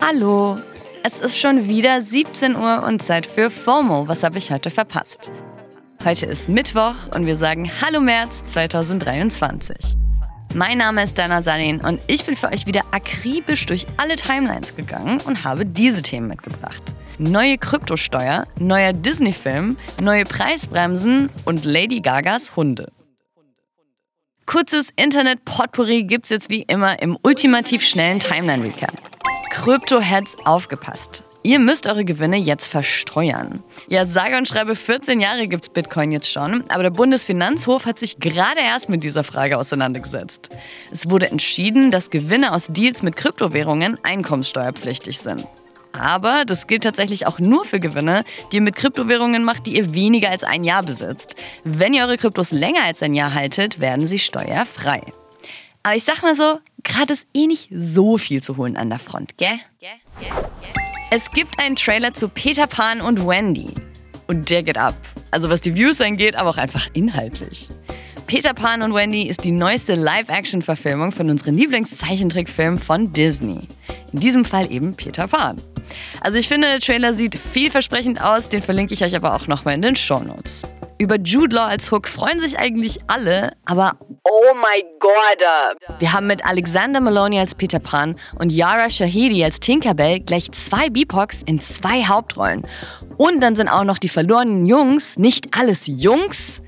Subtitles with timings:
[0.00, 0.58] Hallo,
[1.02, 4.06] es ist schon wieder 17 Uhr und Zeit für FOMO.
[4.06, 5.30] Was habe ich heute verpasst?
[6.04, 9.76] Heute ist Mittwoch und wir sagen Hallo März 2023.
[10.54, 14.76] Mein Name ist Dana Salin und ich bin für euch wieder akribisch durch alle Timelines
[14.76, 16.94] gegangen und habe diese Themen mitgebracht.
[17.18, 22.93] Neue Kryptosteuer, neuer Disney-Film, neue Preisbremsen und Lady Gagas Hunde.
[24.46, 28.92] Kurzes Internet-Potpourri gibt's jetzt wie immer im ultimativ schnellen Timeline-Recap.
[29.50, 31.22] Krypto-Heads aufgepasst.
[31.42, 33.62] Ihr müsst eure Gewinne jetzt versteuern.
[33.88, 38.18] Ja, sage und schreibe 14 Jahre gibt's Bitcoin jetzt schon, aber der Bundesfinanzhof hat sich
[38.18, 40.50] gerade erst mit dieser Frage auseinandergesetzt.
[40.90, 45.46] Es wurde entschieden, dass Gewinne aus Deals mit Kryptowährungen einkommenssteuerpflichtig sind.
[45.98, 49.94] Aber das gilt tatsächlich auch nur für Gewinne, die ihr mit Kryptowährungen macht, die ihr
[49.94, 51.36] weniger als ein Jahr besitzt.
[51.64, 55.02] Wenn ihr eure Kryptos länger als ein Jahr haltet, werden sie steuerfrei.
[55.82, 58.98] Aber ich sag mal so, gerade ist eh nicht so viel zu holen an der
[58.98, 59.58] Front, gell?
[61.10, 63.74] Es gibt einen Trailer zu Peter Pan und Wendy.
[64.26, 64.96] Und der geht ab.
[65.30, 67.68] Also was die Views angeht, aber auch einfach inhaltlich.
[68.26, 73.68] Peter Pan und Wendy ist die neueste Live-Action-Verfilmung von unseren Lieblingszeichentrickfilmen von Disney.
[74.12, 75.60] In diesem Fall eben Peter Pan.
[76.22, 79.74] Also ich finde, der Trailer sieht vielversprechend aus, den verlinke ich euch aber auch nochmal
[79.74, 80.62] in den Show Notes.
[80.98, 85.98] Über Jude Law als Hook freuen sich eigentlich alle, aber oh my god!
[85.98, 90.88] Wir haben mit Alexander Maloney als Peter Pan und Yara Shahidi als Tinkerbell gleich zwei
[90.88, 92.64] BIPOCs in zwei Hauptrollen.
[93.18, 96.62] Und dann sind auch noch die verlorenen Jungs, nicht alles Jungs.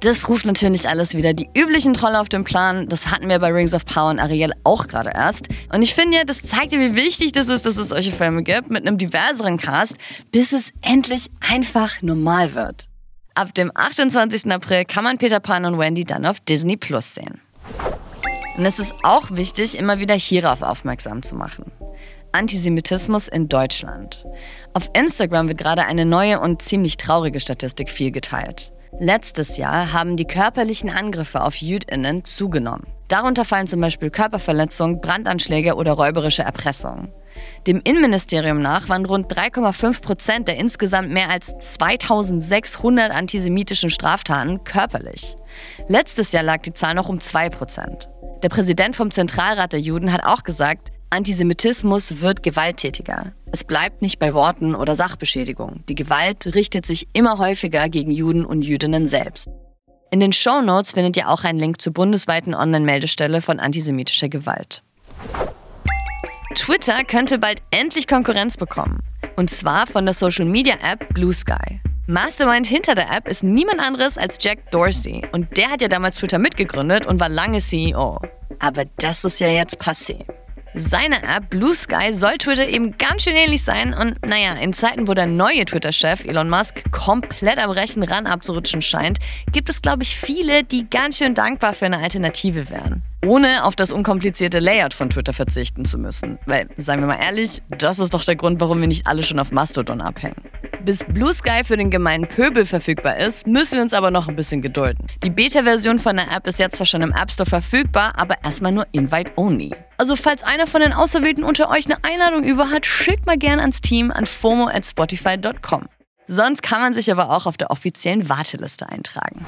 [0.00, 2.88] Das ruft natürlich alles wieder die üblichen Trolle auf den Plan.
[2.88, 5.48] Das hatten wir bei Rings of Power und Ariel auch gerade erst.
[5.72, 8.44] Und ich finde ja, das zeigt ja, wie wichtig das ist, dass es solche Filme
[8.44, 9.96] gibt mit einem diverseren Cast,
[10.30, 12.88] bis es endlich einfach normal wird.
[13.34, 14.50] Ab dem 28.
[14.52, 17.40] April kann man Peter Pan und Wendy dann auf Disney Plus sehen.
[18.56, 21.70] Und es ist auch wichtig, immer wieder hierauf aufmerksam zu machen.
[22.32, 24.24] Antisemitismus in Deutschland.
[24.74, 28.72] Auf Instagram wird gerade eine neue und ziemlich traurige Statistik viel geteilt.
[28.98, 32.86] Letztes Jahr haben die körperlichen Angriffe auf JüdInnen zugenommen.
[33.08, 37.12] Darunter fallen zum Beispiel Körperverletzungen, Brandanschläge oder räuberische Erpressungen.
[37.66, 45.36] Dem Innenministerium nach waren rund 3,5 Prozent der insgesamt mehr als 2600 antisemitischen Straftaten körperlich.
[45.86, 48.08] Letztes Jahr lag die Zahl noch um 2 Prozent.
[48.42, 53.32] Der Präsident vom Zentralrat der Juden hat auch gesagt, Antisemitismus wird gewalttätiger.
[53.50, 55.82] Es bleibt nicht bei Worten oder Sachbeschädigung.
[55.88, 59.48] Die Gewalt richtet sich immer häufiger gegen Juden und Jüdinnen selbst.
[60.10, 64.82] In den Show Notes findet ihr auch einen Link zur bundesweiten Online-Meldestelle von antisemitischer Gewalt.
[66.54, 69.00] Twitter könnte bald endlich Konkurrenz bekommen.
[69.36, 71.80] Und zwar von der Social Media App Blue Sky.
[72.06, 75.26] Mastermind hinter der App ist niemand anderes als Jack Dorsey.
[75.32, 78.20] Und der hat ja damals Twitter mitgegründet und war lange CEO.
[78.58, 80.24] Aber das ist ja jetzt passé.
[80.80, 85.08] Seine App Blue Sky soll Twitter eben ganz schön ähnlich sein und naja, in Zeiten,
[85.08, 89.18] wo der neue Twitter-Chef Elon Musk komplett am rechten Rand abzurutschen scheint,
[89.50, 93.02] gibt es, glaube ich, viele, die ganz schön dankbar für eine Alternative wären.
[93.26, 96.38] Ohne auf das unkomplizierte Layout von Twitter verzichten zu müssen.
[96.46, 99.40] Weil, seien wir mal ehrlich, das ist doch der Grund, warum wir nicht alle schon
[99.40, 100.36] auf Mastodon abhängen.
[100.84, 104.36] Bis Blue Sky für den gemeinen Pöbel verfügbar ist, müssen wir uns aber noch ein
[104.36, 105.06] bisschen gedulden.
[105.22, 108.72] Die Beta-Version von der App ist jetzt zwar schon im App Store verfügbar, aber erstmal
[108.72, 109.74] nur Invite-Only.
[109.98, 113.60] Also falls einer von den Auserwählten unter euch eine Einladung über hat, schickt mal gerne
[113.62, 115.88] ans Team an fomo at spotify.com.
[116.28, 119.46] Sonst kann man sich aber auch auf der offiziellen Warteliste eintragen.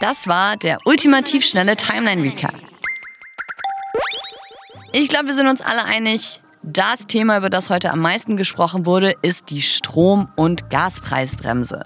[0.00, 2.54] Das war der ultimativ schnelle Timeline Recap.
[4.92, 8.86] Ich glaube, wir sind uns alle einig, das Thema, über das heute am meisten gesprochen
[8.86, 11.84] wurde, ist die Strom- und Gaspreisbremse.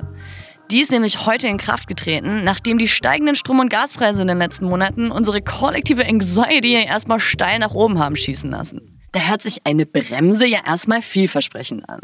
[0.71, 4.39] Die ist nämlich heute in Kraft getreten, nachdem die steigenden Strom- und Gaspreise in den
[4.39, 9.01] letzten Monaten unsere kollektive Anxiety erstmal steil nach oben haben schießen lassen.
[9.13, 12.01] Da hört sich eine Bremse ja erstmal vielversprechend an.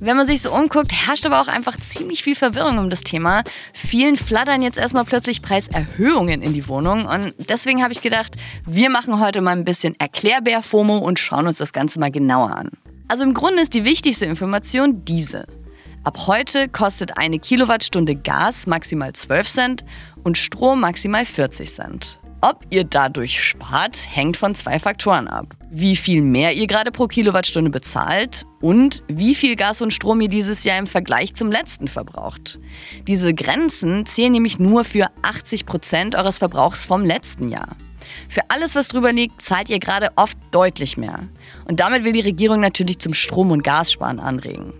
[0.00, 3.42] Wenn man sich so umguckt, herrscht aber auch einfach ziemlich viel Verwirrung um das Thema.
[3.72, 8.90] Vielen flattern jetzt erstmal plötzlich Preiserhöhungen in die Wohnung und deswegen habe ich gedacht, wir
[8.90, 12.70] machen heute mal ein bisschen Erklärbär-FOMO und schauen uns das Ganze mal genauer an.
[13.08, 15.46] Also im Grunde ist die wichtigste Information diese.
[16.04, 19.84] Ab heute kostet eine Kilowattstunde Gas maximal 12 Cent
[20.22, 22.17] und Strom maximal 40 Cent.
[22.40, 25.56] Ob ihr dadurch spart, hängt von zwei Faktoren ab.
[25.70, 30.28] Wie viel mehr ihr gerade pro Kilowattstunde bezahlt und wie viel Gas und Strom ihr
[30.28, 32.60] dieses Jahr im Vergleich zum letzten verbraucht.
[33.08, 37.76] Diese Grenzen zählen nämlich nur für 80 Prozent eures Verbrauchs vom letzten Jahr.
[38.28, 41.28] Für alles, was drüber liegt, zahlt ihr gerade oft deutlich mehr.
[41.64, 44.74] Und damit will die Regierung natürlich zum Strom- und Gassparen anregen.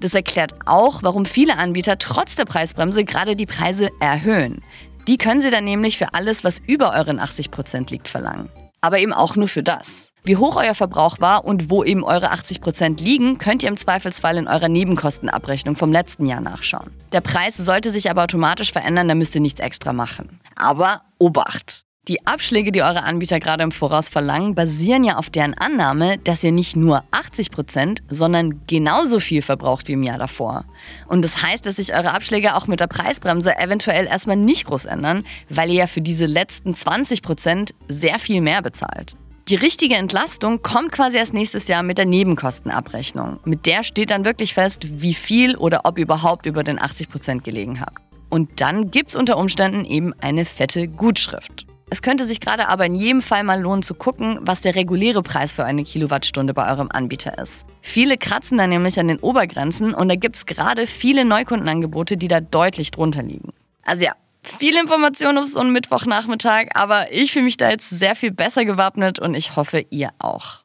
[0.00, 4.60] Das erklärt auch, warum viele Anbieter trotz der Preisbremse gerade die Preise erhöhen.
[5.08, 8.48] Die können Sie dann nämlich für alles, was über euren 80% liegt, verlangen.
[8.80, 10.12] Aber eben auch nur für das.
[10.24, 14.36] Wie hoch euer Verbrauch war und wo eben eure 80% liegen, könnt ihr im Zweifelsfall
[14.36, 16.92] in eurer Nebenkostenabrechnung vom letzten Jahr nachschauen.
[17.10, 20.40] Der Preis sollte sich aber automatisch verändern, da müsst ihr nichts extra machen.
[20.54, 21.84] Aber Obacht!
[22.08, 26.42] Die Abschläge, die eure Anbieter gerade im Voraus verlangen, basieren ja auf deren Annahme, dass
[26.42, 30.64] ihr nicht nur 80 Prozent, sondern genauso viel verbraucht wie im Jahr davor.
[31.06, 34.86] Und das heißt, dass sich eure Abschläge auch mit der Preisbremse eventuell erstmal nicht groß
[34.86, 39.14] ändern, weil ihr ja für diese letzten 20 Prozent sehr viel mehr bezahlt.
[39.46, 43.38] Die richtige Entlastung kommt quasi erst nächstes Jahr mit der Nebenkostenabrechnung.
[43.44, 47.10] Mit der steht dann wirklich fest, wie viel oder ob ihr überhaupt über den 80
[47.10, 47.98] Prozent gelegen habt.
[48.28, 51.66] Und dann gibt es unter Umständen eben eine fette Gutschrift.
[51.92, 55.22] Es könnte sich gerade aber in jedem Fall mal lohnen zu gucken, was der reguläre
[55.22, 57.66] Preis für eine Kilowattstunde bei eurem Anbieter ist.
[57.82, 62.28] Viele kratzen da nämlich an den Obergrenzen und da gibt es gerade viele Neukundenangebote, die
[62.28, 63.52] da deutlich drunter liegen.
[63.82, 68.16] Also ja, viel Information auf so einen Mittwochnachmittag, aber ich fühle mich da jetzt sehr
[68.16, 70.64] viel besser gewappnet und ich hoffe, ihr auch.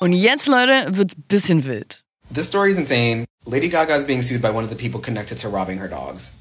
[0.00, 2.02] Und jetzt, Leute, wird's bisschen wild.
[2.34, 3.26] This story is insane.
[3.46, 6.32] Lady Gaga is being sued by one of the people connected to robbing her dogs.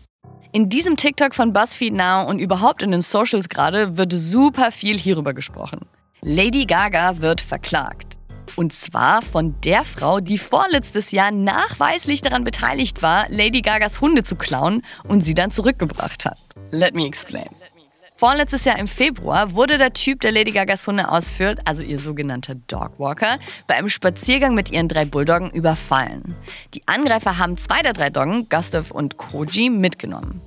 [0.55, 4.99] In diesem TikTok von BuzzFeed Now und überhaupt in den Socials gerade wird super viel
[4.99, 5.79] hierüber gesprochen.
[6.21, 8.19] Lady Gaga wird verklagt.
[8.55, 14.21] Und zwar von der Frau, die vorletztes Jahr nachweislich daran beteiligt war, Lady Gagas Hunde
[14.21, 16.37] zu klauen und sie dann zurückgebracht hat.
[16.69, 17.49] Let me explain.
[18.23, 22.55] Vorletztes Jahr im Februar wurde der Typ, der Lady Gagas Hunde ausführt, also ihr sogenannter
[22.55, 23.37] Dogwalker,
[23.67, 26.33] bei einem Spaziergang mit ihren drei Bulldoggen überfallen.
[26.73, 30.39] Die Angreifer haben zwei der drei Doggen, Gustav und Koji, mitgenommen.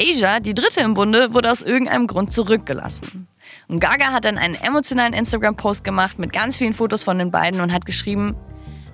[0.00, 3.28] Asia, die dritte im Bunde, wurde aus irgendeinem Grund zurückgelassen.
[3.68, 7.60] Und Gaga hat dann einen emotionalen Instagram-Post gemacht mit ganz vielen Fotos von den beiden
[7.60, 8.36] und hat geschrieben,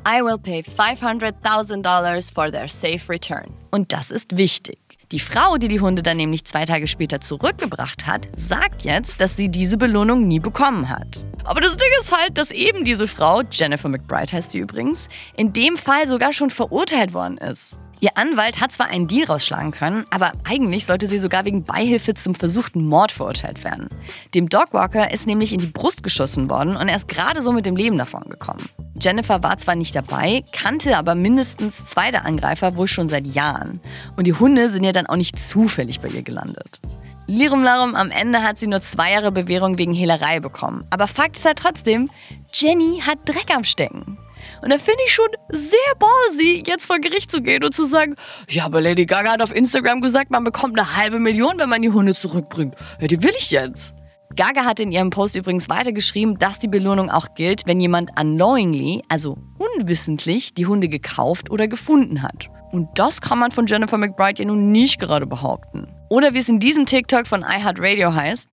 [0.05, 3.55] I will pay $500,000 for their safe return.
[3.71, 4.94] Und das ist wichtig.
[5.13, 9.37] Die Frau, die die Hunde dann nämlich zwei Tage später zurückgebracht hat, sagt jetzt, dass
[9.37, 11.25] sie diese Belohnung nie bekommen hat.
[11.45, 15.53] Aber das Ding ist halt, dass eben diese Frau, Jennifer McBride heißt sie übrigens, in
[15.53, 17.79] dem Fall sogar schon verurteilt worden ist.
[18.01, 22.15] Ihr Anwalt hat zwar einen Deal rausschlagen können, aber eigentlich sollte sie sogar wegen Beihilfe
[22.15, 23.89] zum versuchten Mord verurteilt werden.
[24.35, 27.67] Dem Dogwalker ist nämlich in die Brust geschossen worden und er ist gerade so mit
[27.67, 28.69] dem Leben davon gekommen.
[29.01, 33.81] Jennifer war zwar nicht dabei, kannte aber mindestens zwei der Angreifer wohl schon seit Jahren.
[34.17, 36.81] Und die Hunde sind ja dann auch nicht zufällig bei ihr gelandet.
[37.27, 40.85] Lirum Larum, am Ende hat sie nur zwei Jahre Bewährung wegen Hehlerei bekommen.
[40.91, 42.11] Aber Fakt ist halt trotzdem,
[42.53, 44.19] Jenny hat Dreck am Stecken.
[44.63, 48.17] Und da finde ich schon sehr ballsy, jetzt vor Gericht zu gehen und zu sagen,
[48.49, 51.83] ja, aber Lady Gaga hat auf Instagram gesagt, man bekommt eine halbe Million, wenn man
[51.83, 52.75] die Hunde zurückbringt.
[53.01, 53.95] Ja, die will ich jetzt.
[54.37, 59.03] Gaga hat in ihrem Post übrigens weitergeschrieben, dass die Belohnung auch gilt, wenn jemand unknowingly,
[59.09, 62.49] also unwissentlich, die Hunde gekauft oder gefunden hat.
[62.73, 65.87] Und das kann man von Jennifer McBride ja nun nicht gerade behaupten.
[66.11, 68.49] Oder wie es in diesem TikTok von iHeartRadio heißt,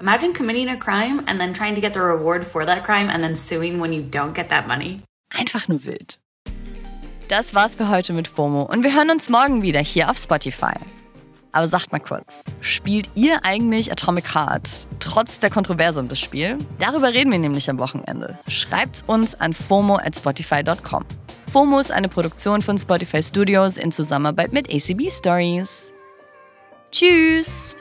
[0.00, 3.22] Imagine committing a crime and then trying to get the reward for that crime and
[3.22, 5.00] then suing when you don't get that money.
[5.38, 6.20] Einfach nur wild.
[7.28, 10.74] Das war's für heute mit FOMO und wir hören uns morgen wieder hier auf Spotify.
[11.52, 16.58] Aber sagt mal kurz, spielt ihr eigentlich Atomic Heart, trotz der Kontroverse um das Spiel?
[16.80, 18.38] Darüber reden wir nämlich am Wochenende.
[18.48, 21.04] Schreibt's uns an FOMO at Spotify.com.
[21.52, 25.92] FOMO ist eine Produktion von Spotify Studios in Zusammenarbeit mit ACB Stories.
[26.90, 27.76] Tschüss!